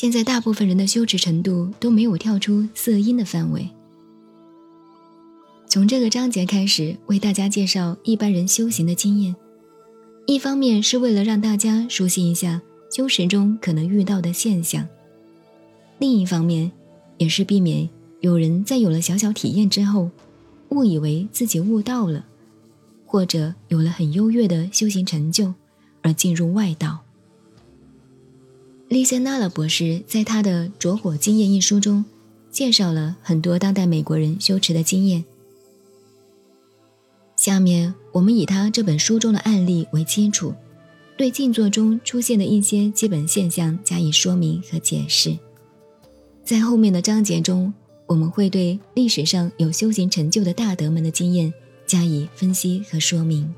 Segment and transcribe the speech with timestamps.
[0.00, 3.68] 现在大部分人的修持程度都没有跳出色音的范围。
[5.66, 9.34] 从这个章节开始，为大家介绍一般人修行的经验，
[10.24, 12.62] 一方面是为了让大家熟悉一下
[12.92, 14.86] 修持中可能遇到的现象，
[15.98, 16.70] 另一方面，
[17.16, 17.90] 也是避免
[18.20, 20.12] 有人在有了小小体验之后，
[20.68, 22.24] 误以为自己悟道了，
[23.04, 25.54] 或者有了很优越的修行成就，
[26.02, 27.00] 而进入外道。
[28.88, 32.02] 利森纳勒博士在他的《着火经验》一书中，
[32.50, 35.22] 介绍了很多当代美国人修持的经验。
[37.36, 40.54] 下面我们以他这本书中的案例为基础，
[41.18, 45.36] 对静坐中出现的一些基本现象加以说明和解释。
[46.42, 47.72] 在后面的章节中，
[48.06, 51.52] 我们会对历史上有修行成就的大德们的经验
[51.86, 53.54] 加以分析和说明。